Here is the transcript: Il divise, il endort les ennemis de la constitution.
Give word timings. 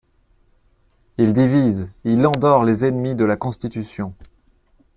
Il 1.19 1.31
divise, 1.31 1.91
il 2.05 2.25
endort 2.25 2.63
les 2.65 2.85
ennemis 2.85 3.13
de 3.13 3.23
la 3.23 3.37
constitution. 3.37 4.15